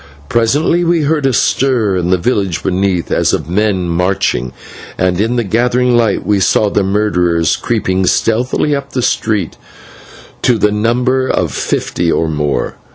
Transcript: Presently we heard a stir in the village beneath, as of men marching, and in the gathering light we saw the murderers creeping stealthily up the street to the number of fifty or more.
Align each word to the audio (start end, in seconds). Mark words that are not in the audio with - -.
Presently 0.29 0.83
we 0.83 1.01
heard 1.03 1.27
a 1.27 1.31
stir 1.31 1.95
in 1.95 2.09
the 2.09 2.17
village 2.17 2.63
beneath, 2.63 3.11
as 3.11 3.33
of 3.33 3.47
men 3.47 3.87
marching, 3.87 4.51
and 4.97 5.21
in 5.21 5.35
the 5.35 5.43
gathering 5.43 5.95
light 5.95 6.25
we 6.25 6.39
saw 6.39 6.71
the 6.71 6.81
murderers 6.81 7.55
creeping 7.55 8.07
stealthily 8.07 8.75
up 8.75 8.93
the 8.93 9.03
street 9.03 9.57
to 10.41 10.57
the 10.57 10.71
number 10.71 11.27
of 11.27 11.51
fifty 11.51 12.11
or 12.11 12.27
more. 12.27 12.77